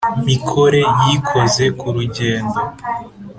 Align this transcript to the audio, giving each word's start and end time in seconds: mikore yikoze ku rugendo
mikore 0.27 0.81
yikoze 1.03 1.63
ku 1.79 1.87
rugendo 1.95 2.59